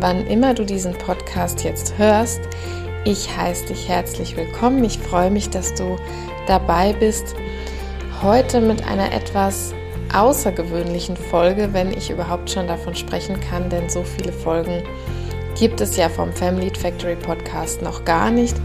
[0.00, 2.40] wann immer du diesen Podcast jetzt hörst.
[3.04, 4.84] Ich heiße dich herzlich willkommen.
[4.84, 5.96] Ich freue mich, dass du
[6.46, 7.34] dabei bist.
[8.22, 9.74] Heute mit einer etwas
[10.14, 14.82] außergewöhnlichen Folge, wenn ich überhaupt schon davon sprechen kann, denn so viele Folgen
[15.58, 18.56] gibt es ja vom Family Factory Podcast noch gar nicht.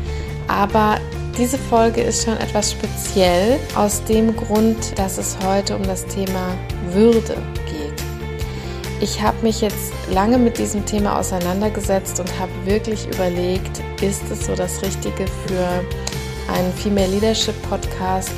[0.47, 0.97] Aber
[1.37, 6.55] diese Folge ist schon etwas speziell aus dem Grund, dass es heute um das Thema
[6.91, 7.37] Würde.
[9.01, 14.45] Ich habe mich jetzt lange mit diesem Thema auseinandergesetzt und habe wirklich überlegt, ist es
[14.45, 15.83] so das Richtige für
[16.53, 18.31] einen Female Leadership Podcast?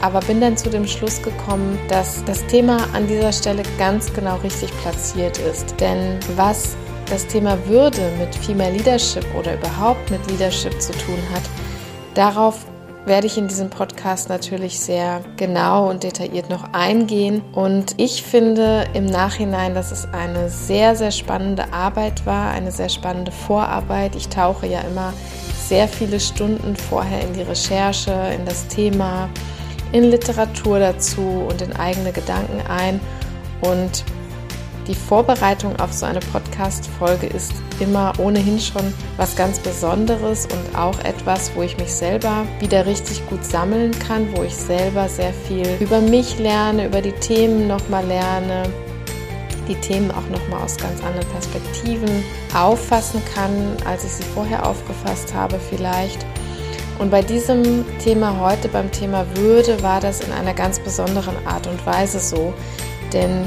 [0.00, 4.36] Aber bin dann zu dem Schluss gekommen, dass das Thema an dieser Stelle ganz genau
[4.38, 5.78] richtig platziert ist.
[5.78, 6.74] Denn was
[7.08, 11.42] das Thema Würde mit Female Leadership oder überhaupt mit Leadership zu tun hat,
[12.14, 12.66] darauf
[13.06, 17.42] werde ich in diesem Podcast natürlich sehr genau und detailliert noch eingehen.
[17.52, 22.88] Und ich finde im Nachhinein, dass es eine sehr, sehr spannende Arbeit war, eine sehr
[22.88, 24.16] spannende Vorarbeit.
[24.16, 25.12] Ich tauche ja immer
[25.66, 29.28] sehr viele Stunden vorher in die Recherche, in das Thema,
[29.92, 33.00] in Literatur dazu und in eigene Gedanken ein.
[33.62, 34.04] Und
[34.86, 40.98] die Vorbereitung auf so eine Podcast-Folge ist immer ohnehin schon was ganz Besonderes und auch
[41.00, 45.66] etwas, wo ich mich selber wieder richtig gut sammeln kann, wo ich selber sehr viel
[45.80, 48.64] über mich lerne, über die Themen nochmal lerne,
[49.68, 55.32] die Themen auch nochmal aus ganz anderen Perspektiven auffassen kann, als ich sie vorher aufgefasst
[55.34, 56.24] habe vielleicht.
[56.98, 61.66] Und bei diesem Thema heute, beim Thema Würde, war das in einer ganz besonderen Art
[61.66, 62.52] und Weise so.
[63.12, 63.46] Denn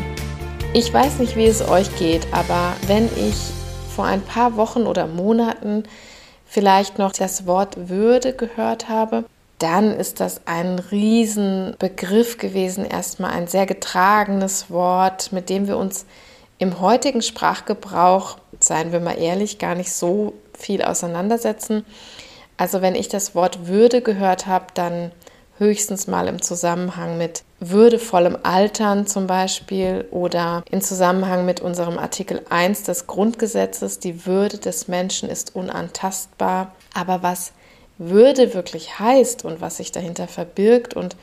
[0.75, 3.35] ich weiß nicht, wie es euch geht, aber wenn ich
[3.95, 5.83] vor ein paar Wochen oder Monaten
[6.47, 9.25] vielleicht noch das Wort Würde gehört habe,
[9.59, 16.07] dann ist das ein Riesenbegriff gewesen, erstmal ein sehr getragenes Wort, mit dem wir uns
[16.57, 21.85] im heutigen Sprachgebrauch, seien wir mal ehrlich, gar nicht so viel auseinandersetzen.
[22.57, 25.11] Also wenn ich das Wort Würde gehört habe, dann
[25.59, 32.41] höchstens mal im Zusammenhang mit würdevollem Altern zum Beispiel oder in Zusammenhang mit unserem Artikel
[32.49, 36.73] 1 des Grundgesetzes, die Würde des Menschen ist unantastbar.
[36.93, 37.53] Aber was
[37.97, 41.15] Würde wirklich heißt und was sich dahinter verbirgt und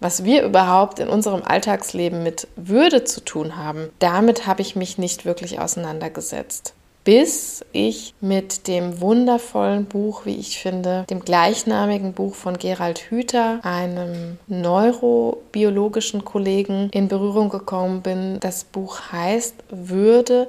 [0.00, 4.98] was wir überhaupt in unserem Alltagsleben mit Würde zu tun haben, damit habe ich mich
[4.98, 12.34] nicht wirklich auseinandergesetzt bis ich mit dem wundervollen Buch, wie ich finde, dem gleichnamigen Buch
[12.34, 18.38] von Gerald Hüther, einem neurobiologischen Kollegen, in Berührung gekommen bin.
[18.40, 20.48] Das Buch heißt Würde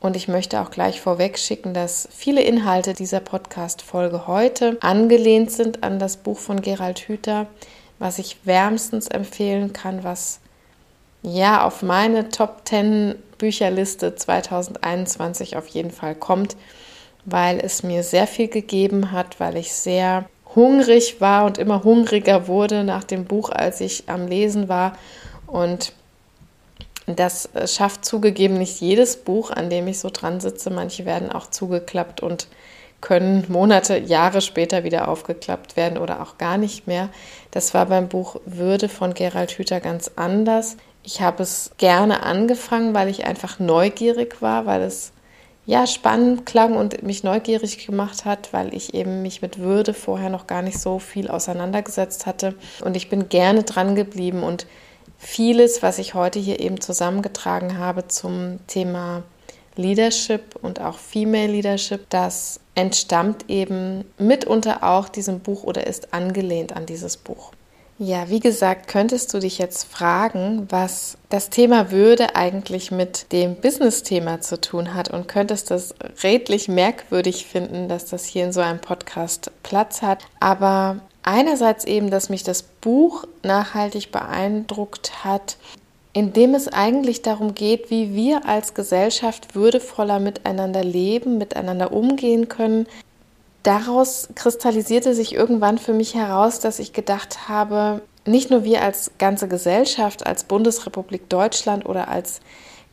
[0.00, 5.82] und ich möchte auch gleich vorweg schicken, dass viele Inhalte dieser Podcast-Folge heute angelehnt sind
[5.82, 7.46] an das Buch von Gerald Hüther,
[7.98, 10.40] was ich wärmstens empfehlen kann, was
[11.22, 16.56] ja auf meine Top 10 Bücherliste 2021 auf jeden Fall kommt,
[17.26, 20.24] weil es mir sehr viel gegeben hat, weil ich sehr
[20.54, 24.96] hungrig war und immer hungriger wurde nach dem Buch, als ich am Lesen war.
[25.46, 25.92] Und
[27.04, 30.70] das schafft zugegeben nicht jedes Buch, an dem ich so dran sitze.
[30.70, 32.48] Manche werden auch zugeklappt und
[33.02, 37.10] können Monate, Jahre später wieder aufgeklappt werden oder auch gar nicht mehr.
[37.50, 40.78] Das war beim Buch Würde von Gerald Hüther ganz anders.
[41.06, 45.12] Ich habe es gerne angefangen, weil ich einfach neugierig war, weil es
[45.66, 50.30] ja spannend klang und mich neugierig gemacht hat, weil ich eben mich mit Würde vorher
[50.30, 52.54] noch gar nicht so viel auseinandergesetzt hatte.
[52.82, 54.66] Und ich bin gerne dran geblieben und
[55.18, 59.22] vieles, was ich heute hier eben zusammengetragen habe zum Thema
[59.76, 66.74] Leadership und auch Female Leadership, das entstammt eben mitunter auch diesem Buch oder ist angelehnt
[66.74, 67.52] an dieses Buch.
[67.98, 73.54] Ja, wie gesagt, könntest du dich jetzt fragen, was das Thema Würde eigentlich mit dem
[73.54, 75.94] Business-Thema zu tun hat und könntest das
[76.24, 80.24] redlich merkwürdig finden, dass das hier in so einem Podcast Platz hat.
[80.40, 85.56] Aber einerseits eben, dass mich das Buch nachhaltig beeindruckt hat,
[86.12, 92.88] indem es eigentlich darum geht, wie wir als Gesellschaft würdevoller miteinander leben, miteinander umgehen können,
[93.64, 99.10] daraus kristallisierte sich irgendwann für mich heraus, dass ich gedacht habe, nicht nur wir als
[99.18, 102.40] ganze Gesellschaft, als Bundesrepublik Deutschland oder als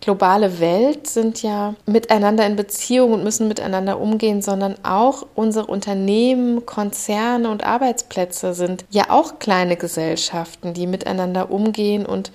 [0.01, 6.65] globale Welt sind ja miteinander in Beziehung und müssen miteinander umgehen, sondern auch unsere Unternehmen,
[6.65, 12.31] Konzerne und Arbeitsplätze sind ja auch kleine Gesellschaften, die miteinander umgehen und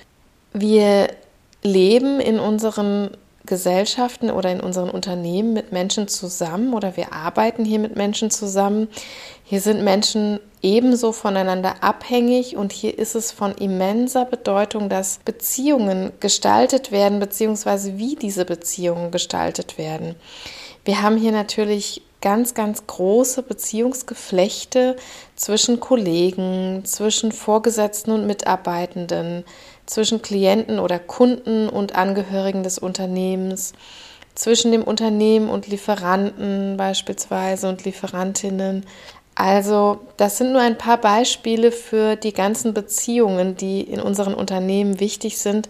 [0.52, 1.08] wir
[1.62, 3.10] leben in unseren
[3.46, 8.88] Gesellschaften oder in unseren Unternehmen mit Menschen zusammen oder wir arbeiten hier mit Menschen zusammen.
[9.44, 16.12] Hier sind Menschen ebenso voneinander abhängig und hier ist es von immenser Bedeutung, dass Beziehungen
[16.20, 20.16] gestaltet werden, beziehungsweise wie diese Beziehungen gestaltet werden.
[20.84, 24.96] Wir haben hier natürlich ganz, ganz große Beziehungsgeflechte
[25.36, 29.44] zwischen Kollegen, zwischen Vorgesetzten und Mitarbeitenden,
[29.86, 33.72] zwischen Klienten oder Kunden und Angehörigen des Unternehmens,
[34.34, 38.84] zwischen dem Unternehmen und Lieferanten beispielsweise und Lieferantinnen.
[39.34, 44.98] Also das sind nur ein paar Beispiele für die ganzen Beziehungen, die in unseren Unternehmen
[44.98, 45.68] wichtig sind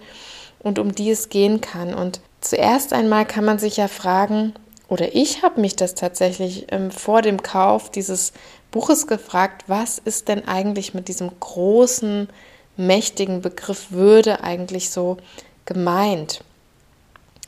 [0.60, 1.94] und um die es gehen kann.
[1.94, 4.54] Und zuerst einmal kann man sich ja fragen,
[4.88, 8.32] oder ich habe mich das tatsächlich ähm, vor dem Kauf dieses
[8.70, 12.28] Buches gefragt, was ist denn eigentlich mit diesem großen
[12.76, 15.16] mächtigen Begriff Würde eigentlich so
[15.64, 16.44] gemeint?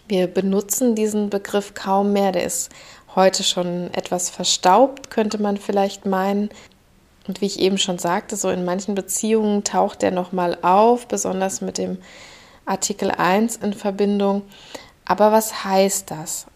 [0.08, 2.70] Wir benutzen diesen Begriff kaum mehr, der ist
[3.14, 6.48] heute schon etwas verstaubt, könnte man vielleicht meinen.
[7.26, 11.60] Und wie ich eben schon sagte, so in manchen Beziehungen taucht der nochmal auf, besonders
[11.60, 11.98] mit dem
[12.64, 14.42] Artikel 1 in Verbindung.
[15.04, 16.46] Aber was heißt das?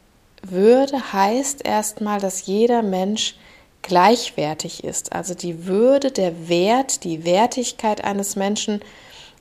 [0.43, 3.37] Würde heißt erstmal, dass jeder Mensch
[3.83, 5.12] gleichwertig ist.
[5.12, 8.81] Also die Würde, der Wert, die Wertigkeit eines Menschen,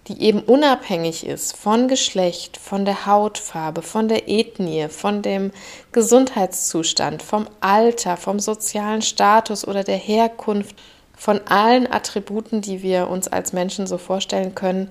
[0.07, 5.51] die eben unabhängig ist von Geschlecht, von der Hautfarbe, von der Ethnie, von dem
[5.91, 10.75] Gesundheitszustand, vom Alter, vom sozialen Status oder der Herkunft,
[11.15, 14.89] von allen Attributen, die wir uns als Menschen so vorstellen können,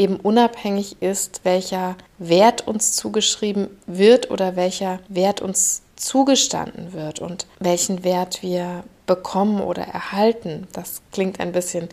[0.00, 7.46] eben unabhängig ist, welcher Wert uns zugeschrieben wird oder welcher Wert uns zugestanden wird und
[7.58, 10.66] welchen Wert wir bekommen oder erhalten.
[10.72, 11.90] Das klingt ein bisschen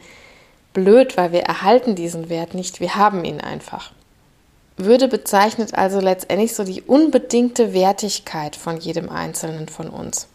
[0.71, 3.91] blöd, weil wir erhalten diesen Wert nicht, wir haben ihn einfach.
[4.77, 10.27] Würde bezeichnet also letztendlich so die unbedingte Wertigkeit von jedem Einzelnen von uns.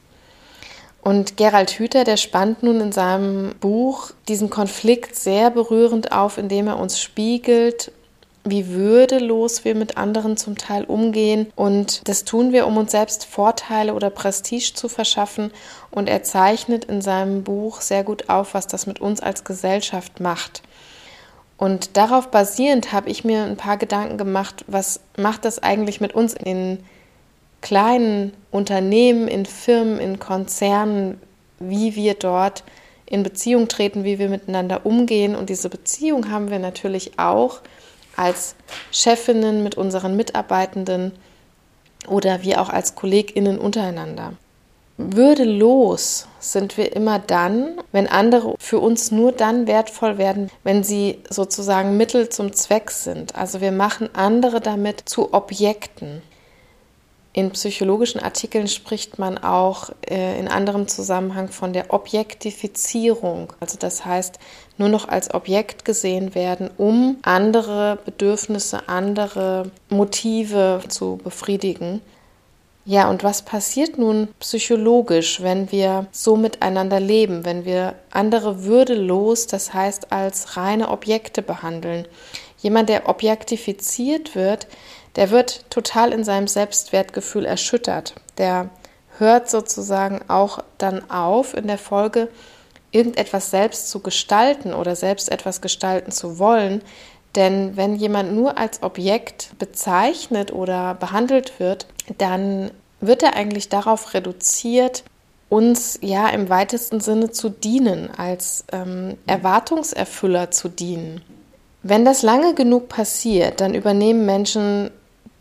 [1.03, 6.69] Und Gerald Hüther, der spannt nun in seinem Buch diesen Konflikt sehr berührend auf, indem
[6.69, 7.91] er uns spiegelt,
[8.45, 11.53] wie würdelos wir mit anderen zum Teil umgehen.
[11.57, 15.51] Und das tun wir, um uns selbst Vorteile oder Prestige zu verschaffen.
[15.91, 20.21] Und er zeichnet in seinem Buch sehr gut auf, was das mit uns als Gesellschaft
[20.21, 20.63] macht.
[21.57, 26.15] Und darauf basierend habe ich mir ein paar Gedanken gemacht, was macht das eigentlich mit
[26.15, 26.79] uns in
[27.63, 31.19] kleinen Unternehmen, in Firmen, in Konzernen,
[31.59, 32.65] wie wir dort
[33.07, 35.35] in Beziehung treten, wie wir miteinander umgehen.
[35.35, 37.61] Und diese Beziehung haben wir natürlich auch
[38.17, 38.55] als
[38.91, 41.13] Chefinnen mit unseren Mitarbeitenden
[42.09, 44.35] oder wir auch als Kolleginnen untereinander.
[44.99, 51.19] Würdelos sind wir immer dann, wenn andere für uns nur dann wertvoll werden, wenn sie
[51.31, 53.35] sozusagen Mittel zum Zweck sind.
[53.35, 56.23] Also wir machen andere damit zu Objekten.
[57.35, 63.55] In psychologischen Artikeln spricht man auch äh, in anderem Zusammenhang von der Objektifizierung.
[63.59, 64.39] Also das heißt,
[64.77, 72.03] nur noch als Objekt gesehen werden, um andere Bedürfnisse, andere Motive zu befriedigen.
[72.85, 79.47] Ja, und was passiert nun psychologisch, wenn wir so miteinander leben, wenn wir andere würdelos,
[79.47, 82.07] das heißt als reine Objekte behandeln?
[82.59, 84.67] Jemand, der objektifiziert wird,
[85.17, 88.15] der wird total in seinem Selbstwertgefühl erschüttert.
[88.39, 88.71] Der
[89.19, 92.29] hört sozusagen auch dann auf, in der Folge
[92.91, 96.83] irgendetwas selbst zu gestalten oder selbst etwas gestalten zu wollen.
[97.35, 101.87] Denn wenn jemand nur als Objekt bezeichnet oder behandelt wird,
[102.19, 105.05] dann wird er eigentlich darauf reduziert,
[105.49, 111.23] uns ja im weitesten Sinne zu dienen, als ähm, Erwartungserfüller zu dienen.
[111.83, 114.91] Wenn das lange genug passiert, dann übernehmen Menschen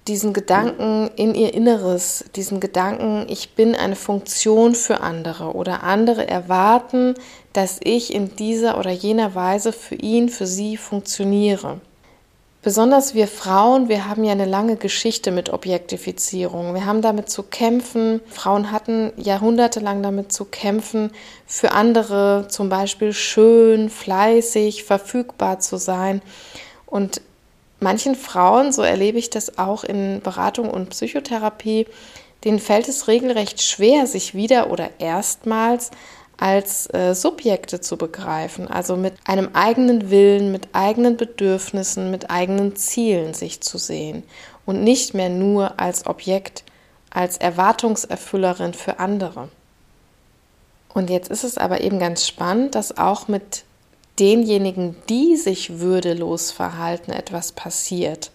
[0.07, 6.27] diesen Gedanken in ihr Inneres, diesen Gedanken, ich bin eine Funktion für andere oder andere
[6.27, 7.13] erwarten,
[7.53, 11.79] dass ich in dieser oder jener Weise für ihn, für sie funktioniere.
[12.63, 16.75] Besonders wir Frauen, wir haben ja eine lange Geschichte mit Objektifizierung.
[16.75, 18.21] Wir haben damit zu kämpfen.
[18.27, 21.11] Frauen hatten jahrhundertelang damit zu kämpfen,
[21.47, 26.21] für andere zum Beispiel schön, fleißig, verfügbar zu sein.
[26.85, 27.21] Und
[27.81, 31.87] manchen Frauen, so erlebe ich das auch in Beratung und Psychotherapie,
[32.43, 35.91] denen fällt es regelrecht schwer, sich wieder oder erstmals
[36.37, 42.75] als äh, Subjekte zu begreifen, also mit einem eigenen Willen, mit eigenen Bedürfnissen, mit eigenen
[42.75, 44.23] Zielen sich zu sehen
[44.65, 46.63] und nicht mehr nur als Objekt,
[47.11, 49.49] als Erwartungserfüllerin für andere.
[50.93, 53.63] Und jetzt ist es aber eben ganz spannend, dass auch mit
[54.21, 58.31] denjenigen, die sich würdelos verhalten, etwas passiert.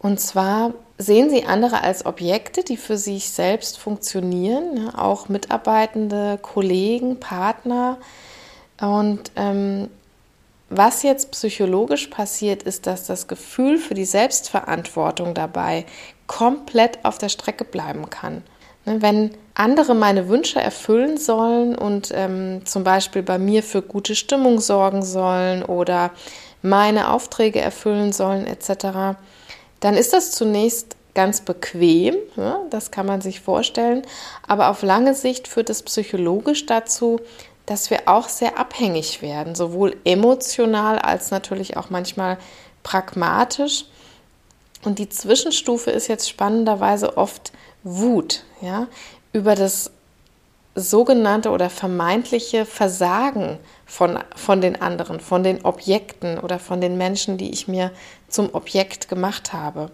[0.00, 7.20] Und zwar sehen sie andere als Objekte, die für sich selbst funktionieren, auch Mitarbeitende, Kollegen,
[7.20, 7.98] Partner.
[8.80, 9.88] Und ähm,
[10.70, 15.86] was jetzt psychologisch passiert, ist, dass das Gefühl für die Selbstverantwortung dabei
[16.26, 18.42] komplett auf der Strecke bleiben kann.
[18.88, 24.14] Ne, wenn andere meine Wünsche erfüllen sollen und ähm, zum Beispiel bei mir für gute
[24.14, 26.10] Stimmung sorgen sollen oder
[26.62, 29.18] meine Aufträge erfüllen sollen etc.,
[29.80, 34.02] dann ist das zunächst ganz bequem, ja, das kann man sich vorstellen,
[34.46, 37.20] aber auf lange Sicht führt es psychologisch dazu,
[37.66, 42.38] dass wir auch sehr abhängig werden, sowohl emotional als natürlich auch manchmal
[42.82, 43.84] pragmatisch.
[44.84, 48.88] Und die Zwischenstufe ist jetzt spannenderweise oft Wut, ja,
[49.32, 49.90] über das
[50.74, 57.36] sogenannte oder vermeintliche Versagen von, von den anderen, von den Objekten oder von den Menschen,
[57.36, 57.90] die ich mir
[58.28, 59.90] zum Objekt gemacht habe.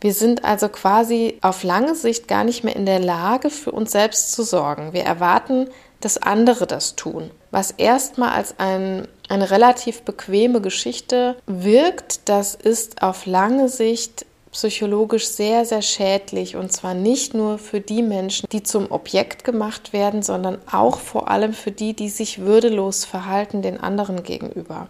[0.00, 3.92] Wir sind also quasi auf lange Sicht gar nicht mehr in der Lage, für uns
[3.92, 4.92] selbst zu sorgen.
[4.92, 5.68] Wir erwarten,
[6.00, 13.02] dass andere das tun, was erstmal als ein, eine relativ bequeme Geschichte wirkt, das ist
[13.02, 18.62] auf lange Sicht psychologisch sehr, sehr schädlich und zwar nicht nur für die Menschen, die
[18.62, 23.80] zum Objekt gemacht werden, sondern auch vor allem für die, die sich würdelos verhalten den
[23.80, 24.88] anderen gegenüber.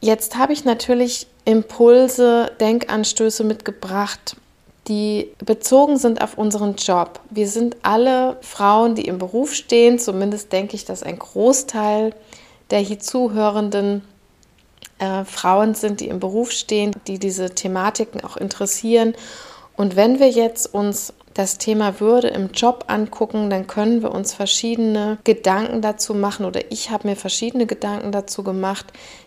[0.00, 4.36] Jetzt habe ich natürlich Impulse, Denkanstöße mitgebracht,
[4.88, 7.20] die bezogen sind auf unseren Job.
[7.28, 12.14] Wir sind alle Frauen, die im Beruf stehen, zumindest denke ich, dass ein Großteil
[12.70, 14.02] der hier Zuhörenden
[14.98, 19.14] äh, Frauen sind, die im Beruf stehen, die diese Thematiken auch interessieren.
[19.76, 24.34] Und wenn wir jetzt uns das Thema Würde im Job angucken, dann können wir uns
[24.34, 28.86] verschiedene Gedanken dazu machen oder ich habe mir verschiedene Gedanken dazu gemacht,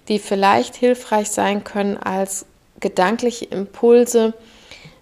[0.09, 2.45] die vielleicht hilfreich sein können als
[2.79, 4.33] gedankliche Impulse,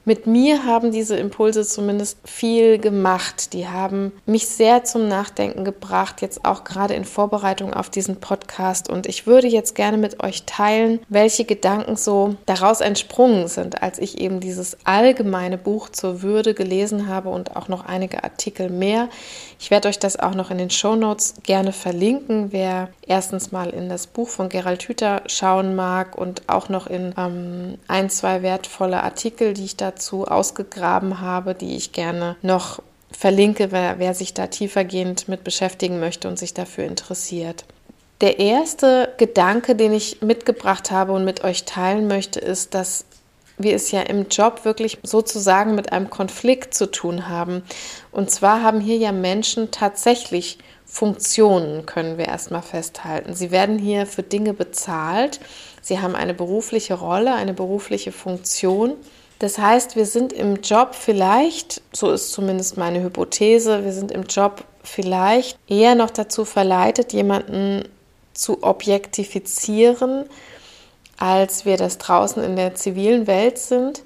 [0.04, 3.54] mit mir haben diese Impulse zumindest viel gemacht.
[3.54, 8.90] Die haben mich sehr zum Nachdenken gebracht, jetzt auch gerade in Vorbereitung auf diesen Podcast.
[8.90, 14.00] Und ich würde jetzt gerne mit euch teilen, welche Gedanken so daraus entsprungen sind, als
[14.00, 19.08] ich eben dieses allgemeine Buch zur Würde gelesen habe und auch noch einige Artikel mehr.
[19.60, 23.70] Ich werde euch das auch noch in den Show Notes gerne verlinken, wer erstens mal
[23.70, 28.42] in das Buch von Gerald Hüther schauen mag und auch noch in ähm, ein, zwei
[28.42, 32.82] wertvolle Artikel, die ich dazu ausgegraben habe, die ich gerne noch
[33.12, 37.66] verlinke, wer, wer sich da tiefergehend mit beschäftigen möchte und sich dafür interessiert.
[38.22, 43.06] Der erste Gedanke, den ich mitgebracht habe und mit euch teilen möchte, ist, dass
[43.58, 47.64] wir es ja im Job wirklich sozusagen mit einem Konflikt zu tun haben.
[48.12, 53.34] Und zwar haben hier ja Menschen tatsächlich Funktionen, können wir erstmal festhalten.
[53.34, 55.40] Sie werden hier für Dinge bezahlt.
[55.82, 58.96] Sie haben eine berufliche Rolle, eine berufliche Funktion.
[59.42, 64.26] Das heißt, wir sind im Job vielleicht, so ist zumindest meine Hypothese, wir sind im
[64.26, 67.90] Job vielleicht eher noch dazu verleitet, jemanden
[68.36, 70.26] zu objektifizieren,
[71.18, 74.04] als wir das draußen in der zivilen Welt sind.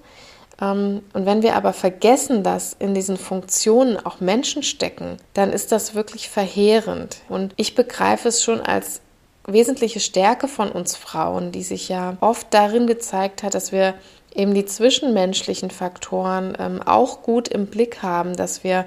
[0.61, 5.73] Ähm, und wenn wir aber vergessen, dass in diesen Funktionen auch Menschen stecken, dann ist
[5.73, 7.17] das wirklich verheerend.
[7.27, 9.01] Und ich begreife es schon als
[9.45, 13.95] wesentliche Stärke von uns Frauen, die sich ja oft darin gezeigt hat, dass wir
[14.35, 18.85] eben die zwischenmenschlichen Faktoren ähm, auch gut im Blick haben, dass wir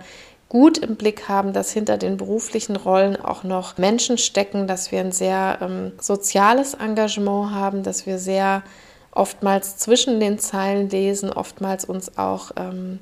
[0.48, 5.00] gut im Blick haben, dass hinter den beruflichen Rollen auch noch Menschen stecken, dass wir
[5.00, 8.62] ein sehr ähm, soziales Engagement haben, dass wir sehr
[9.10, 12.98] oftmals zwischen den Zeilen lesen, oftmals uns auch ähm,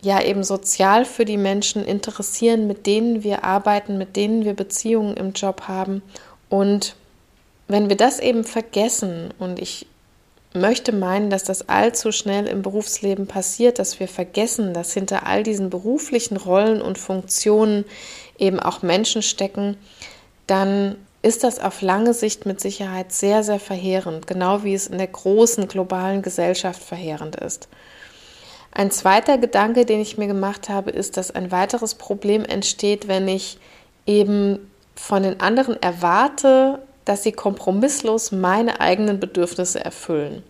[0.00, 5.16] ja eben sozial für die Menschen interessieren, mit denen wir arbeiten, mit denen wir Beziehungen
[5.16, 6.02] im Job haben.
[6.48, 6.94] Und
[7.68, 9.86] wenn wir das eben vergessen und ich
[10.54, 15.42] möchte meinen, dass das allzu schnell im Berufsleben passiert, dass wir vergessen, dass hinter all
[15.42, 17.84] diesen beruflichen Rollen und Funktionen
[18.38, 19.76] eben auch Menschen stecken,
[20.46, 24.98] dann ist das auf lange Sicht mit Sicherheit sehr, sehr verheerend, genau wie es in
[24.98, 27.68] der großen globalen Gesellschaft verheerend ist.
[28.70, 33.26] Ein zweiter Gedanke, den ich mir gemacht habe, ist, dass ein weiteres Problem entsteht, wenn
[33.26, 33.58] ich
[34.04, 40.42] eben von den anderen erwarte, dass sie kompromisslos meine eigenen Bedürfnisse erfüllen.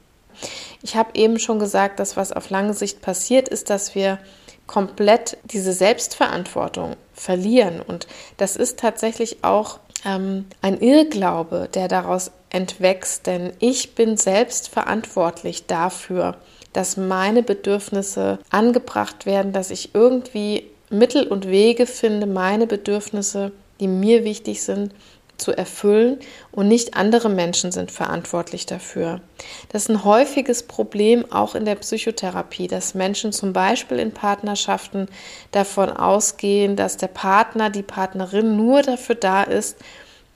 [0.83, 4.19] Ich habe eben schon gesagt, dass was auf lange Sicht passiert ist, dass wir
[4.67, 7.81] komplett diese Selbstverantwortung verlieren.
[7.81, 8.07] Und
[8.37, 15.67] das ist tatsächlich auch ähm, ein Irrglaube, der daraus entwächst, denn ich bin selbst verantwortlich
[15.67, 16.37] dafür,
[16.73, 23.89] dass meine Bedürfnisse angebracht werden, dass ich irgendwie Mittel und Wege finde, meine Bedürfnisse, die
[23.89, 24.95] mir wichtig sind,
[25.37, 26.19] zu erfüllen
[26.53, 29.21] und nicht andere Menschen sind verantwortlich dafür.
[29.69, 35.09] Das ist ein häufiges Problem auch in der Psychotherapie, dass Menschen zum Beispiel in Partnerschaften
[35.51, 39.77] davon ausgehen, dass der Partner, die Partnerin nur dafür da ist,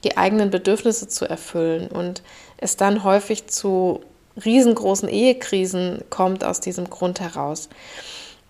[0.05, 2.23] die eigenen Bedürfnisse zu erfüllen und
[2.57, 4.01] es dann häufig zu
[4.45, 7.69] riesengroßen Ehekrisen kommt aus diesem Grund heraus.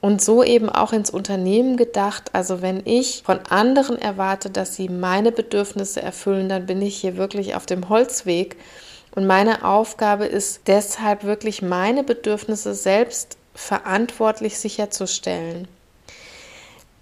[0.00, 2.30] Und so eben auch ins Unternehmen gedacht.
[2.32, 7.16] Also wenn ich von anderen erwarte, dass sie meine Bedürfnisse erfüllen, dann bin ich hier
[7.16, 8.56] wirklich auf dem Holzweg.
[9.14, 15.66] Und meine Aufgabe ist deshalb wirklich meine Bedürfnisse selbst verantwortlich sicherzustellen.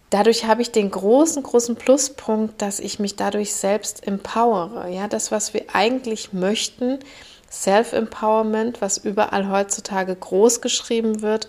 [0.09, 4.88] Dadurch habe ich den großen, großen Pluspunkt, dass ich mich dadurch selbst empowere.
[4.88, 7.00] Ja, das, was wir eigentlich möchten,
[7.50, 11.49] Self-Empowerment, was überall heutzutage groß geschrieben wird,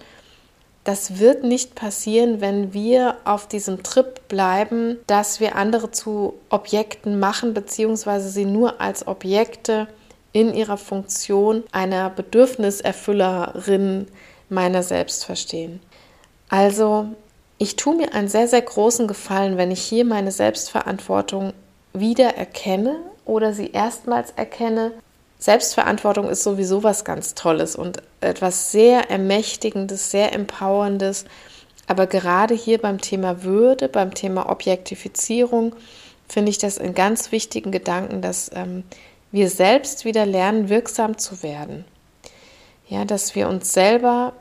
[0.88, 7.20] das wird nicht passieren, wenn wir auf diesem Trip bleiben, dass wir andere zu Objekten
[7.20, 9.90] machen, beziehungsweise sie nur als Objekte
[10.32, 14.08] in ihrer Funktion einer Bedürfniserfüllerin
[14.48, 15.82] meiner selbst verstehen.
[16.48, 17.08] Also,
[17.58, 21.52] ich tue mir einen sehr, sehr großen Gefallen, wenn ich hier meine Selbstverantwortung
[21.92, 24.94] wieder erkenne oder sie erstmals erkenne
[25.40, 31.26] Selbstverantwortung ist sowieso was ganz Tolles und etwas sehr Ermächtigendes, sehr Empowerndes.
[31.86, 35.76] Aber gerade hier beim Thema Würde, beim Thema Objektifizierung,
[36.28, 38.84] finde ich das einen ganz wichtigen Gedanken, dass ähm,
[39.32, 41.86] wir selbst wieder lernen, wirksam zu werden.
[42.90, 44.34] Ja, dass wir uns selber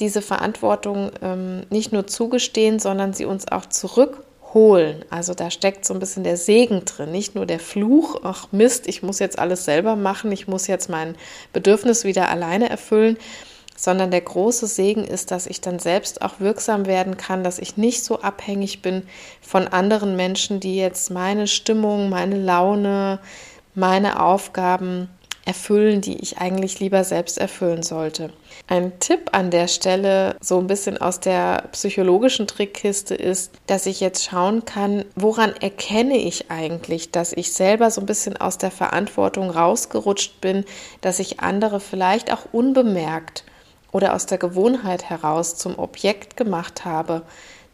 [0.00, 5.04] diese Verantwortung ähm, nicht nur zugestehen, sondern sie uns auch zurück holen.
[5.10, 8.88] Also da steckt so ein bisschen der Segen drin, nicht nur der Fluch, ach Mist,
[8.88, 11.16] ich muss jetzt alles selber machen, ich muss jetzt mein
[11.52, 13.16] Bedürfnis wieder alleine erfüllen,
[13.76, 17.76] sondern der große Segen ist, dass ich dann selbst auch wirksam werden kann, dass ich
[17.76, 19.04] nicht so abhängig bin
[19.40, 23.20] von anderen Menschen, die jetzt meine Stimmung, meine Laune,
[23.74, 25.08] meine Aufgaben
[25.44, 28.32] erfüllen, die ich eigentlich lieber selbst erfüllen sollte.
[28.66, 34.00] Ein Tipp an der Stelle, so ein bisschen aus der psychologischen Trickkiste, ist, dass ich
[34.00, 38.70] jetzt schauen kann, woran erkenne ich eigentlich, dass ich selber so ein bisschen aus der
[38.70, 40.64] Verantwortung rausgerutscht bin,
[41.00, 43.44] dass ich andere vielleicht auch unbemerkt
[43.92, 47.22] oder aus der Gewohnheit heraus zum Objekt gemacht habe,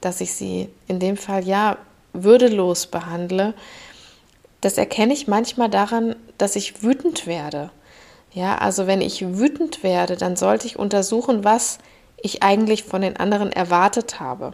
[0.01, 1.77] dass ich sie in dem Fall ja
[2.13, 3.55] würdelos behandle
[4.61, 7.71] das erkenne ich manchmal daran, dass ich wütend werde.
[8.33, 11.79] Ja, also wenn ich wütend werde, dann sollte ich untersuchen, was
[12.17, 14.53] ich eigentlich von den anderen erwartet habe.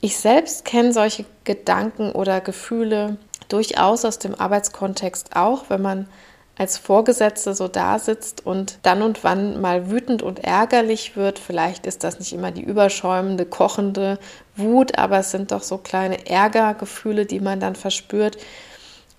[0.00, 3.16] Ich selbst kenne solche Gedanken oder Gefühle
[3.48, 6.08] durchaus aus dem Arbeitskontext auch, wenn man
[6.56, 11.38] als Vorgesetzte so da sitzt und dann und wann mal wütend und ärgerlich wird.
[11.38, 14.18] Vielleicht ist das nicht immer die überschäumende, kochende
[14.56, 18.36] Wut, aber es sind doch so kleine Ärgergefühle, die man dann verspürt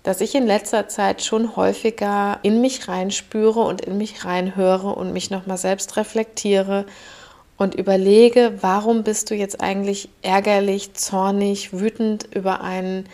[0.02, 5.12] dass ich in letzter Zeit schon häufiger in mich reinspüre und in mich reinhöre und
[5.12, 6.86] mich nochmal selbst reflektiere
[7.56, 13.08] und überlege, warum bist du jetzt eigentlich ärgerlich, zornig, wütend über einen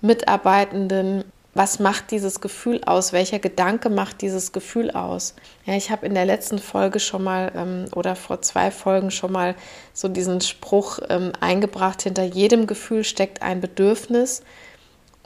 [0.00, 1.24] Mitarbeitenden?
[1.52, 3.12] Was macht dieses Gefühl aus?
[3.12, 5.34] Welcher Gedanke macht dieses Gefühl aus?
[5.66, 9.32] Ja, ich habe in der letzten Folge schon mal ähm, oder vor zwei Folgen schon
[9.32, 9.56] mal
[9.92, 14.42] so diesen Spruch ähm, eingebracht, hinter jedem Gefühl steckt ein Bedürfnis.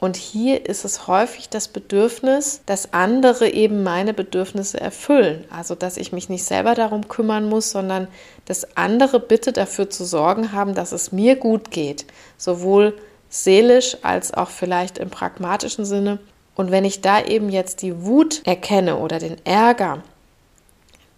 [0.05, 5.45] Und hier ist es häufig das Bedürfnis, dass andere eben meine Bedürfnisse erfüllen.
[5.49, 8.07] Also, dass ich mich nicht selber darum kümmern muss, sondern
[8.45, 12.05] dass andere bitte dafür zu sorgen haben, dass es mir gut geht.
[12.37, 12.95] Sowohl
[13.29, 16.19] seelisch als auch vielleicht im pragmatischen Sinne.
[16.53, 20.03] Und wenn ich da eben jetzt die Wut erkenne oder den Ärger,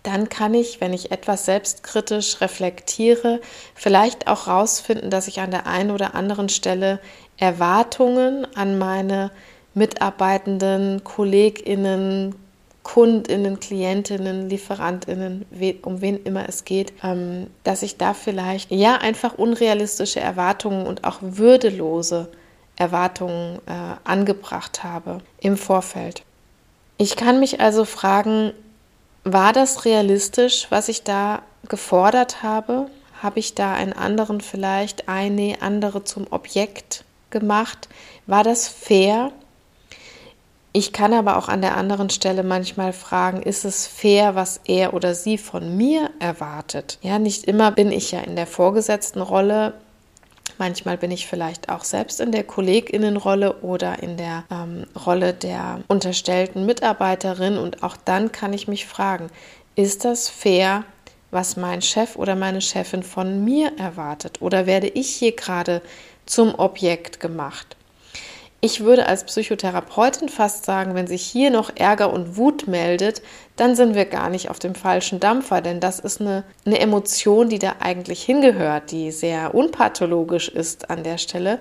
[0.03, 3.41] dann kann ich, wenn ich etwas selbstkritisch reflektiere,
[3.75, 7.01] vielleicht auch herausfinden, dass ich an der einen oder anderen Stelle
[7.37, 9.31] Erwartungen an meine
[9.73, 12.35] Mitarbeitenden, Kolleginnen,
[12.83, 15.45] Kundinnen, Klientinnen, Lieferantinnen,
[15.83, 21.03] um wen immer es geht, ähm, dass ich da vielleicht ja einfach unrealistische Erwartungen und
[21.03, 22.29] auch würdelose
[22.77, 23.71] Erwartungen äh,
[24.03, 26.23] angebracht habe im Vorfeld.
[26.97, 28.53] Ich kann mich also fragen,
[29.23, 32.87] war das realistisch, was ich da gefordert habe?
[33.21, 37.89] Habe ich da einen anderen vielleicht eine andere zum Objekt gemacht?
[38.25, 39.31] War das fair?
[40.73, 44.93] Ich kann aber auch an der anderen Stelle manchmal fragen, ist es fair, was er
[44.93, 46.99] oder sie von mir erwartet?
[47.01, 49.73] Ja, nicht immer bin ich ja in der vorgesetzten Rolle.
[50.59, 55.81] Manchmal bin ich vielleicht auch selbst in der Kolleginnenrolle oder in der ähm, Rolle der
[55.87, 57.57] unterstellten Mitarbeiterin.
[57.57, 59.29] Und auch dann kann ich mich fragen,
[59.75, 60.83] ist das fair,
[61.31, 64.41] was mein Chef oder meine Chefin von mir erwartet?
[64.41, 65.81] Oder werde ich hier gerade
[66.27, 67.75] zum Objekt gemacht?
[68.59, 73.21] Ich würde als Psychotherapeutin fast sagen, wenn sich hier noch Ärger und Wut meldet,
[73.55, 77.49] dann sind wir gar nicht auf dem falschen Dampfer, denn das ist eine, eine Emotion,
[77.49, 81.59] die da eigentlich hingehört, die sehr unpathologisch ist an der Stelle,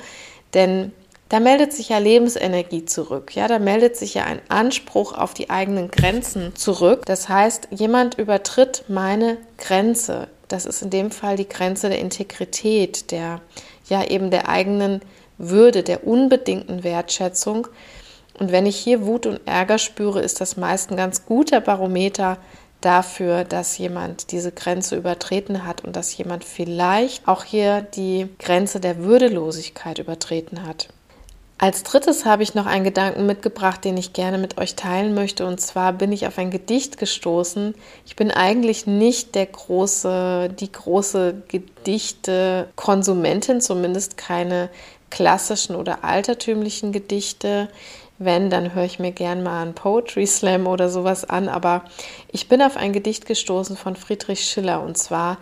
[0.55, 0.93] denn
[1.29, 3.35] da meldet sich ja Lebensenergie zurück.
[3.35, 7.05] Ja, da meldet sich ja ein Anspruch auf die eigenen Grenzen zurück.
[7.05, 10.29] Das heißt, jemand übertritt meine Grenze.
[10.47, 13.41] Das ist in dem Fall die Grenze der Integrität, der
[13.88, 15.01] ja eben der eigenen
[15.38, 17.68] würde, der unbedingten Wertschätzung.
[18.38, 22.38] Und wenn ich hier Wut und Ärger spüre, ist das meist ein ganz guter Barometer
[22.81, 28.81] dafür, dass jemand diese Grenze übertreten hat und dass jemand vielleicht auch hier die Grenze
[28.81, 30.88] der Würdelosigkeit übertreten hat.
[31.59, 35.47] Als drittes habe ich noch einen Gedanken mitgebracht, den ich gerne mit euch teilen möchte.
[35.47, 37.75] Und zwar bin ich auf ein Gedicht gestoßen.
[38.05, 44.69] Ich bin eigentlich nicht der große, die große Gedichte-Konsumentin, zumindest keine
[45.09, 47.71] klassischen oder altertümlichen Gedichte.
[48.19, 51.49] Wenn, dann höre ich mir gern mal einen Poetry Slam oder sowas an.
[51.49, 51.85] Aber
[52.31, 55.38] ich bin auf ein Gedicht gestoßen von Friedrich Schiller und zwar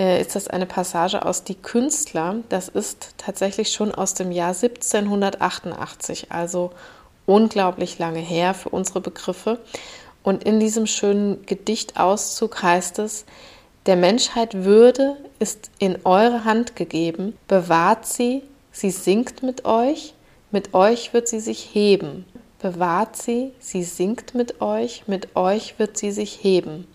[0.00, 2.36] äh, ist das eine Passage aus Die Künstler.
[2.48, 6.72] Das ist tatsächlich schon aus dem Jahr 1788, also
[7.26, 9.60] unglaublich lange her für unsere Begriffe.
[10.24, 13.24] Und in diesem schönen Gedichtauszug heißt es,
[13.86, 20.14] der Menschheit Würde ist in eure Hand gegeben, bewahrt sie, Sie singt mit euch,
[20.50, 22.24] mit euch wird sie sich heben.
[22.60, 26.86] Bewahrt sie, sie singt mit euch, mit euch wird sie sich heben.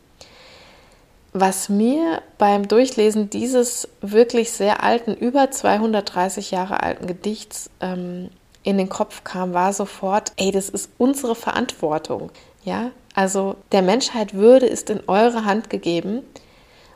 [1.37, 8.29] Was mir beim Durchlesen dieses wirklich sehr alten, über 230 Jahre alten Gedichts ähm,
[8.63, 12.31] in den Kopf kam, war sofort, ey, das ist unsere Verantwortung.
[12.63, 16.21] Ja, also der Menschheit Würde ist in eure Hand gegeben.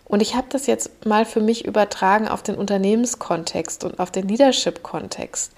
[0.06, 4.30] Und ich habe das jetzt mal für mich übertragen auf den Unternehmenskontext und auf den
[4.30, 5.52] Leadership-Kontext.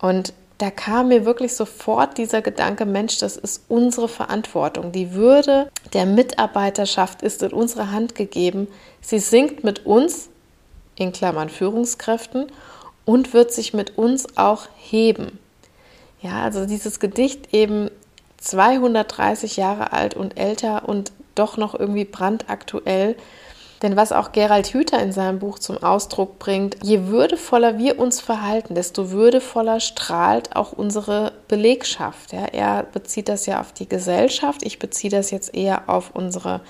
[0.00, 0.32] Und
[0.62, 4.92] da kam mir wirklich sofort dieser Gedanke, Mensch, das ist unsere Verantwortung.
[4.92, 8.68] Die Würde der Mitarbeiterschaft ist in unsere Hand gegeben.
[9.00, 10.28] Sie sinkt mit uns,
[10.94, 12.46] in Klammern Führungskräften,
[13.04, 15.40] und wird sich mit uns auch heben.
[16.20, 17.90] Ja, also dieses Gedicht eben
[18.38, 23.16] 230 Jahre alt und älter und doch noch irgendwie brandaktuell
[23.82, 28.20] denn was auch Gerald Hüther in seinem Buch zum Ausdruck bringt, je würdevoller wir uns
[28.20, 32.32] verhalten, desto würdevoller strahlt auch unsere Belegschaft.
[32.32, 36.60] Ja, er bezieht das ja auf die Gesellschaft, ich beziehe das jetzt eher auf unsere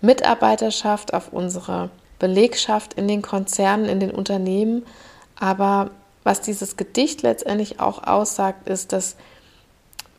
[0.00, 4.84] Mitarbeiterschaft, auf unsere Belegschaft in den Konzernen, in den Unternehmen.
[5.38, 5.90] Aber
[6.24, 9.16] was dieses Gedicht letztendlich auch aussagt, ist, dass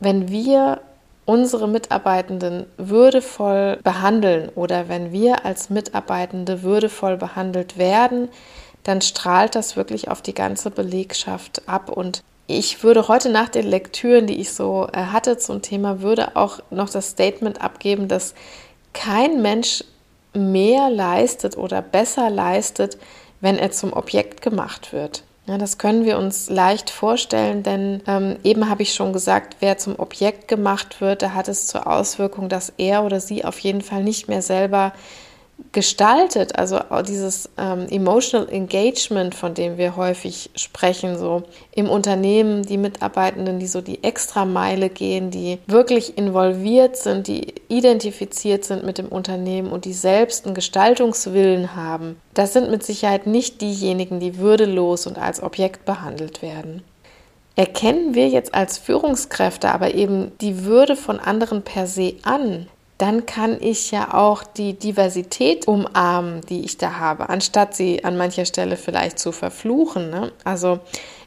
[0.00, 0.80] wenn wir
[1.24, 8.28] unsere Mitarbeitenden würdevoll behandeln oder wenn wir als Mitarbeitende würdevoll behandelt werden,
[8.82, 11.90] dann strahlt das wirklich auf die ganze Belegschaft ab.
[11.90, 16.36] Und ich würde heute nach den Lektüren, die ich so äh, hatte zum Thema, würde
[16.36, 18.34] auch noch das Statement abgeben, dass
[18.92, 19.84] kein Mensch
[20.34, 22.98] mehr leistet oder besser leistet,
[23.40, 25.22] wenn er zum Objekt gemacht wird.
[25.46, 29.78] Ja, das können wir uns leicht vorstellen, denn ähm, eben habe ich schon gesagt, wer
[29.78, 33.80] zum Objekt gemacht wird, da hat es zur Auswirkung, dass er oder sie auf jeden
[33.80, 34.92] Fall nicht mehr selber
[35.72, 41.42] gestaltet, also dieses ähm, Emotional Engagement, von dem wir häufig sprechen, so
[41.72, 48.64] im Unternehmen, die Mitarbeitenden, die so die Extrameile gehen, die wirklich involviert sind, die identifiziert
[48.64, 53.60] sind mit dem Unternehmen und die selbst einen Gestaltungswillen haben, das sind mit Sicherheit nicht
[53.60, 56.82] diejenigen, die würdelos und als Objekt behandelt werden.
[57.56, 62.68] Erkennen wir jetzt als Führungskräfte aber eben die Würde von anderen per se an,
[63.00, 68.18] dann kann ich ja auch die Diversität umarmen, die ich da habe, anstatt sie an
[68.18, 70.10] mancher Stelle vielleicht zu verfluchen.
[70.10, 70.32] Ne?
[70.44, 70.80] Also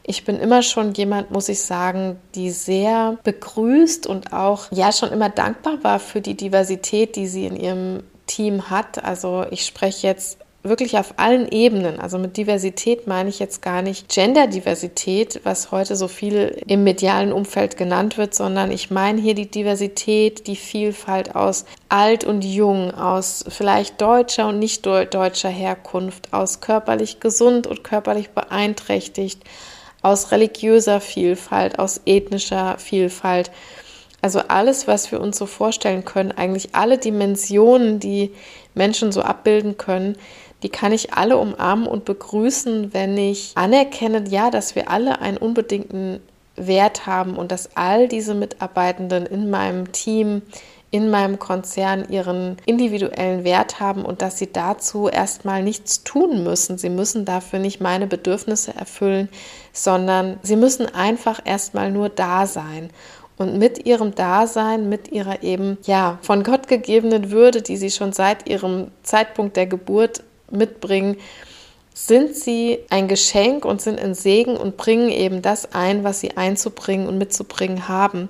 [0.04, 5.10] ich bin immer schon jemand, muss ich sagen, die sehr begrüßt und auch ja schon
[5.10, 9.02] immer dankbar war für die Diversität, die sie in ihrem Team hat.
[9.02, 12.00] Also ich spreche jetzt wirklich auf allen Ebenen.
[12.00, 17.32] Also mit Diversität meine ich jetzt gar nicht Genderdiversität, was heute so viel im medialen
[17.32, 22.92] Umfeld genannt wird, sondern ich meine hier die Diversität, die Vielfalt aus alt und jung,
[22.92, 29.44] aus vielleicht deutscher und nicht deutscher Herkunft, aus körperlich gesund und körperlich beeinträchtigt,
[30.00, 33.50] aus religiöser Vielfalt, aus ethnischer Vielfalt.
[34.22, 38.32] Also alles, was wir uns so vorstellen können, eigentlich alle Dimensionen, die
[38.72, 40.16] Menschen so abbilden können,
[40.64, 45.36] die kann ich alle umarmen und begrüßen, wenn ich anerkenne, ja, dass wir alle einen
[45.36, 46.20] unbedingten
[46.56, 50.40] Wert haben und dass all diese Mitarbeitenden in meinem Team,
[50.90, 56.78] in meinem Konzern ihren individuellen Wert haben und dass sie dazu erstmal nichts tun müssen.
[56.78, 59.28] Sie müssen dafür nicht meine Bedürfnisse erfüllen,
[59.74, 62.88] sondern sie müssen einfach erstmal nur da sein
[63.36, 68.14] und mit ihrem Dasein, mit ihrer eben ja von Gott gegebenen Würde, die sie schon
[68.14, 70.22] seit ihrem Zeitpunkt der Geburt
[70.54, 71.16] mitbringen,
[71.94, 76.36] sind sie ein Geschenk und sind ein Segen und bringen eben das ein, was sie
[76.36, 78.28] einzubringen und mitzubringen haben.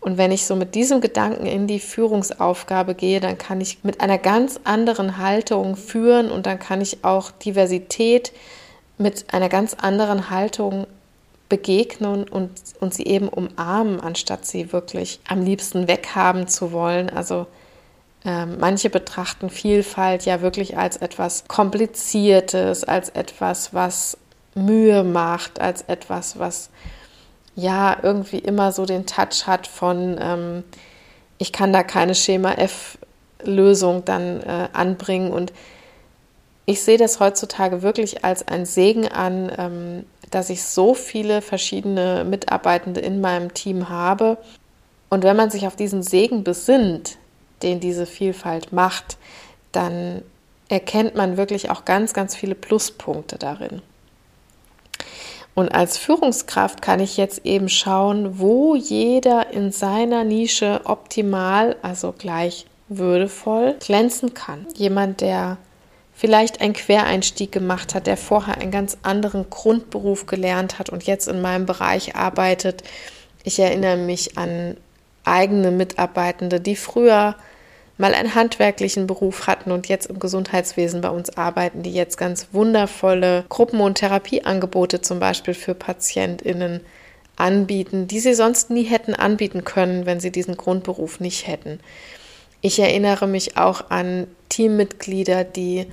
[0.00, 4.00] Und wenn ich so mit diesem Gedanken in die Führungsaufgabe gehe, dann kann ich mit
[4.00, 8.32] einer ganz anderen Haltung führen und dann kann ich auch Diversität
[8.98, 10.86] mit einer ganz anderen Haltung
[11.48, 17.10] begegnen und, und sie eben umarmen, anstatt sie wirklich am liebsten weghaben zu wollen.
[17.10, 17.46] Also
[18.28, 24.18] manche betrachten Vielfalt ja wirklich als etwas Kompliziertes, als etwas, was
[24.54, 26.70] Mühe macht, als etwas, was
[27.54, 30.64] ja irgendwie immer so den Touch hat von, ähm,
[31.38, 35.32] ich kann da keine Schema F-Lösung dann äh, anbringen.
[35.32, 35.52] Und
[36.66, 42.24] ich sehe das heutzutage wirklich als ein Segen an, ähm, dass ich so viele verschiedene
[42.24, 44.38] Mitarbeitende in meinem Team habe.
[45.08, 47.16] Und wenn man sich auf diesen Segen besinnt,
[47.62, 49.18] den diese Vielfalt macht,
[49.72, 50.22] dann
[50.68, 53.82] erkennt man wirklich auch ganz, ganz viele Pluspunkte darin.
[55.54, 62.14] Und als Führungskraft kann ich jetzt eben schauen, wo jeder in seiner Nische optimal, also
[62.16, 64.66] gleich würdevoll glänzen kann.
[64.76, 65.58] Jemand, der
[66.14, 71.28] vielleicht einen Quereinstieg gemacht hat, der vorher einen ganz anderen Grundberuf gelernt hat und jetzt
[71.28, 72.82] in meinem Bereich arbeitet.
[73.42, 74.76] Ich erinnere mich an
[75.24, 77.34] eigene Mitarbeitende, die früher
[77.98, 82.48] mal einen handwerklichen Beruf hatten und jetzt im Gesundheitswesen bei uns arbeiten, die jetzt ganz
[82.52, 86.80] wundervolle Gruppen- und Therapieangebote zum Beispiel für PatientInnen
[87.36, 91.80] anbieten, die sie sonst nie hätten anbieten können, wenn sie diesen Grundberuf nicht hätten.
[92.60, 95.86] Ich erinnere mich auch an Teammitglieder, die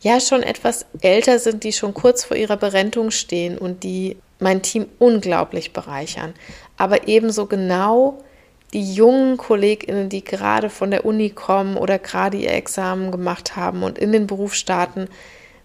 [0.00, 4.62] ja schon etwas älter sind, die schon kurz vor ihrer Berentung stehen und die mein
[4.62, 6.34] Team unglaublich bereichern.
[6.76, 8.18] Aber ebenso genau
[8.76, 13.82] die jungen KollegInnen, die gerade von der Uni kommen oder gerade ihr Examen gemacht haben
[13.82, 15.08] und in den Beruf starten,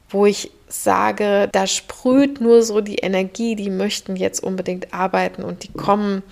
[0.09, 5.63] wo ich sage, da sprüht nur so die Energie, die möchten jetzt unbedingt arbeiten und
[5.63, 6.23] die kommen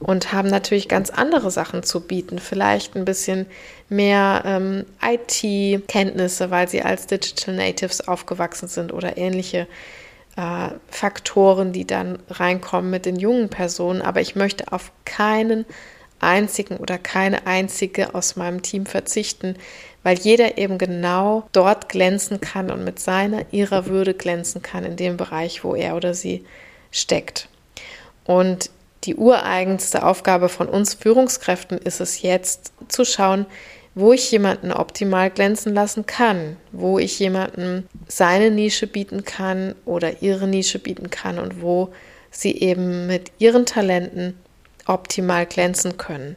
[0.00, 2.38] und haben natürlich ganz andere Sachen zu bieten.
[2.38, 3.44] Vielleicht ein bisschen
[3.90, 9.66] mehr ähm, IT-Kenntnisse, weil sie als Digital Natives aufgewachsen sind oder ähnliche
[10.36, 14.00] äh, Faktoren, die dann reinkommen mit den jungen Personen.
[14.00, 15.66] Aber ich möchte auf keinen
[16.22, 19.56] einzigen oder keine einzige aus meinem Team verzichten,
[20.02, 24.96] weil jeder eben genau dort glänzen kann und mit seiner, ihrer Würde glänzen kann in
[24.96, 26.44] dem Bereich, wo er oder sie
[26.90, 27.48] steckt.
[28.24, 28.70] Und
[29.04, 33.46] die ureigenste Aufgabe von uns Führungskräften ist es jetzt zu schauen,
[33.94, 40.22] wo ich jemanden optimal glänzen lassen kann, wo ich jemanden seine Nische bieten kann oder
[40.22, 41.92] ihre Nische bieten kann und wo
[42.30, 44.34] sie eben mit ihren Talenten
[44.86, 46.36] optimal glänzen können.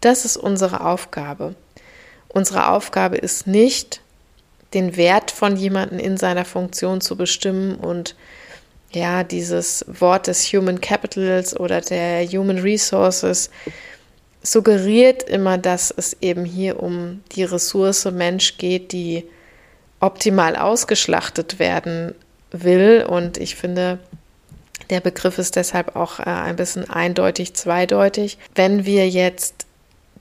[0.00, 1.54] Das ist unsere Aufgabe.
[2.28, 4.00] Unsere Aufgabe ist nicht,
[4.74, 8.14] den Wert von jemandem in seiner Funktion zu bestimmen und
[8.90, 13.50] ja, dieses Wort des Human Capitals oder der Human Resources
[14.42, 19.24] suggeriert immer, dass es eben hier um die Ressource Mensch geht, die
[20.00, 22.14] optimal ausgeschlachtet werden
[22.52, 23.04] will.
[23.08, 23.98] Und ich finde,
[24.90, 28.38] der Begriff ist deshalb auch äh, ein bisschen eindeutig, zweideutig.
[28.54, 29.66] Wenn wir jetzt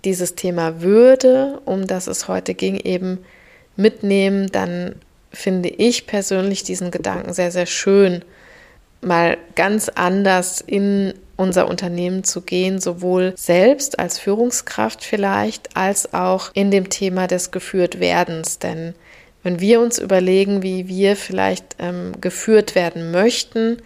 [0.04, 3.26] dieses Thema Würde, um das es heute ging, eben
[3.76, 4.96] mitnehmen, dann
[5.32, 8.24] finde ich persönlich diesen Gedanken sehr, sehr schön,
[9.02, 16.52] mal ganz anders in unser Unternehmen zu gehen, sowohl selbst als Führungskraft vielleicht, als auch
[16.54, 18.60] in dem Thema des Geführtwerdens.
[18.60, 18.96] Denn
[19.44, 23.82] wenn wir uns überlegen, wie wir vielleicht ähm, geführt werden möchten,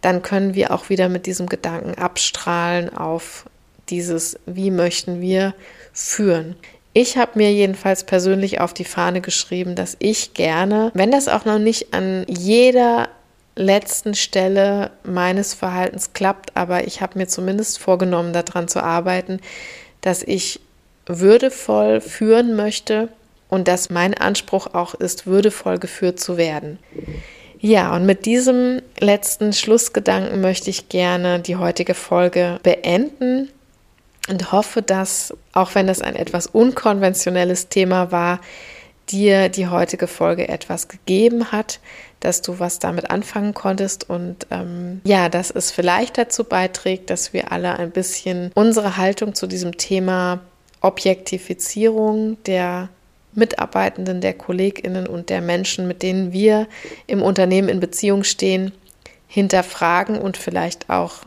[0.00, 3.46] dann können wir auch wieder mit diesem Gedanken abstrahlen auf
[3.88, 5.54] dieses, wie möchten wir
[5.92, 6.56] führen.
[6.92, 11.44] Ich habe mir jedenfalls persönlich auf die Fahne geschrieben, dass ich gerne, wenn das auch
[11.44, 13.08] noch nicht an jeder
[13.54, 19.40] letzten Stelle meines Verhaltens klappt, aber ich habe mir zumindest vorgenommen, daran zu arbeiten,
[20.00, 20.60] dass ich
[21.06, 23.08] würdevoll führen möchte
[23.48, 26.78] und dass mein Anspruch auch ist, würdevoll geführt zu werden.
[27.66, 33.48] Ja, und mit diesem letzten Schlussgedanken möchte ich gerne die heutige Folge beenden.
[34.28, 38.40] und hoffe, dass, auch wenn es ein etwas unkonventionelles Thema war,
[39.08, 41.80] dir die heutige Folge etwas gegeben hat,
[42.20, 47.32] dass du was damit anfangen konntest und ähm, ja, dass es vielleicht dazu beiträgt, dass
[47.32, 50.38] wir alle ein bisschen unsere Haltung zu diesem Thema
[50.82, 52.90] Objektifizierung der
[53.36, 56.66] Mitarbeitenden, der Kolleginnen und der Menschen, mit denen wir
[57.06, 58.72] im Unternehmen in Beziehung stehen,
[59.28, 61.22] hinterfragen und vielleicht auch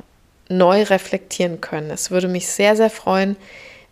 [0.49, 1.91] neu reflektieren können.
[1.91, 3.37] Es würde mich sehr, sehr freuen,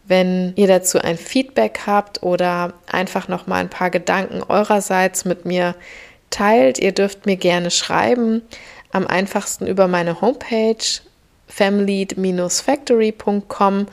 [0.08, 5.45] wenn ihr dazu ein Feedback habt oder einfach noch mal ein paar Gedanken eurerseits mit
[5.45, 5.75] mir
[6.30, 6.80] teilt.
[6.80, 8.41] Ihr dürft mir gerne schreiben.
[8.91, 11.01] Am einfachsten über meine Homepage
[11.47, 13.88] family-factory.com.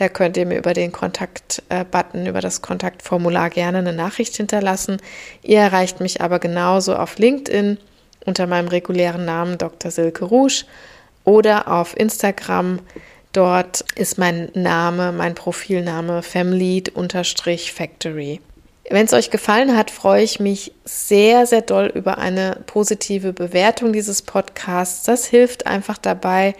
[0.00, 4.96] Da könnt ihr mir über den Kontakt-Button, über das Kontaktformular gerne eine Nachricht hinterlassen.
[5.42, 7.76] Ihr erreicht mich aber genauso auf LinkedIn
[8.24, 9.90] unter meinem regulären Namen Dr.
[9.90, 10.64] Silke Rouge
[11.24, 12.78] oder auf Instagram.
[13.34, 18.40] Dort ist mein Name, mein Profilname family-factory.
[18.88, 23.92] Wenn es euch gefallen hat, freue ich mich sehr, sehr doll über eine positive Bewertung
[23.92, 25.04] dieses Podcasts.
[25.04, 26.54] Das hilft einfach dabei,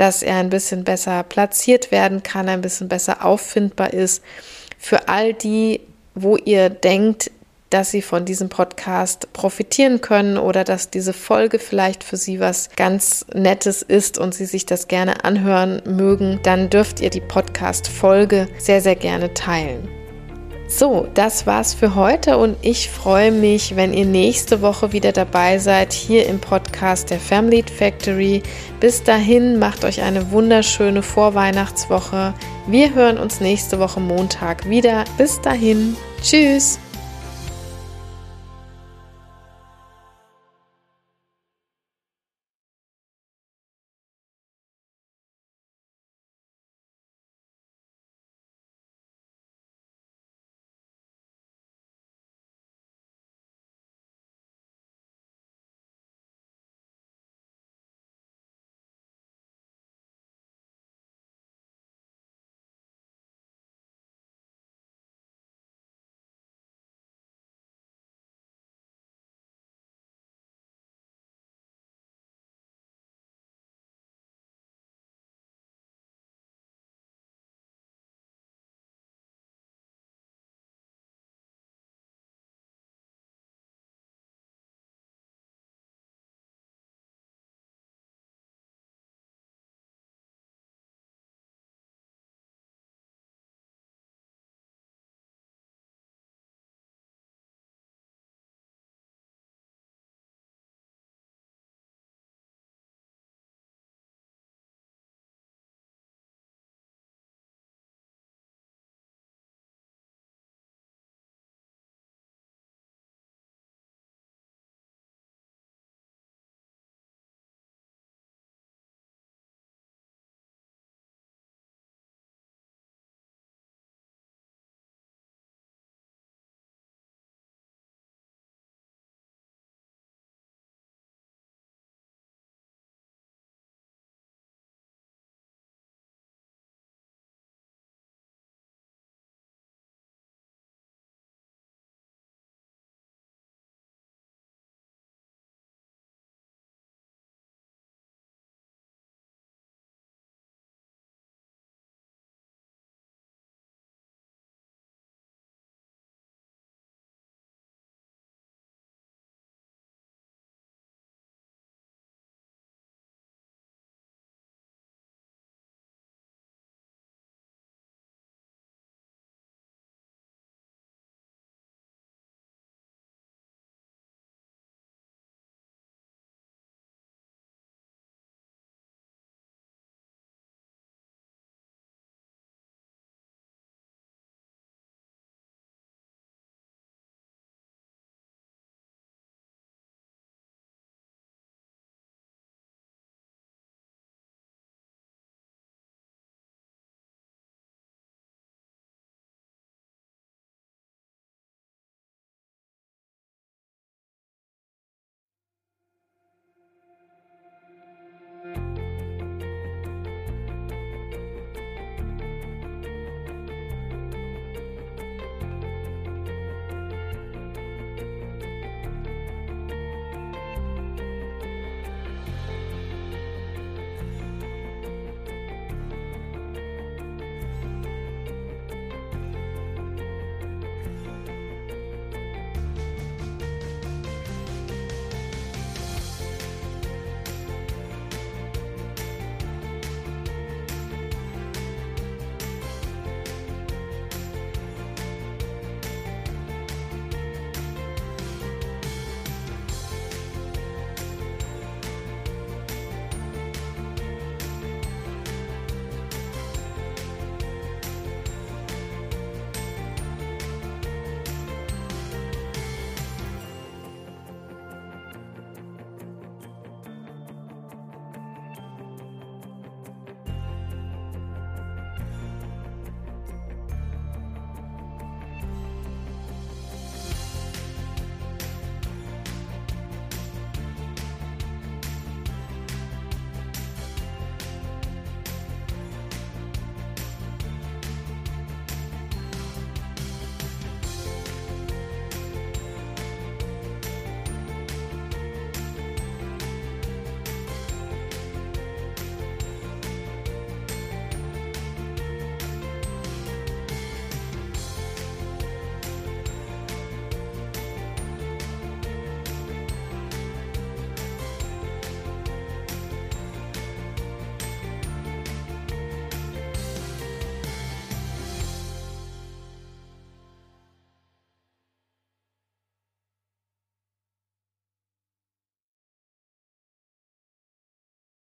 [0.00, 4.22] dass er ein bisschen besser platziert werden kann, ein bisschen besser auffindbar ist.
[4.78, 5.82] Für all die,
[6.14, 7.30] wo ihr denkt,
[7.68, 12.70] dass sie von diesem Podcast profitieren können oder dass diese Folge vielleicht für sie was
[12.76, 18.48] ganz Nettes ist und sie sich das gerne anhören mögen, dann dürft ihr die Podcast-Folge
[18.58, 19.99] sehr, sehr gerne teilen.
[20.72, 25.58] So, das war's für heute und ich freue mich, wenn ihr nächste Woche wieder dabei
[25.58, 28.40] seid hier im Podcast der Family Factory.
[28.78, 32.34] Bis dahin macht euch eine wunderschöne Vorweihnachtswoche.
[32.68, 35.04] Wir hören uns nächste Woche Montag wieder.
[35.18, 36.78] Bis dahin, tschüss.